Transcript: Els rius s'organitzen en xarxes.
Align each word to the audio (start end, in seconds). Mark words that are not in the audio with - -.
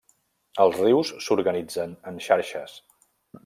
Els 0.65 0.79
rius 0.83 1.11
s'organitzen 1.27 1.95
en 2.13 2.19
xarxes. 2.31 2.79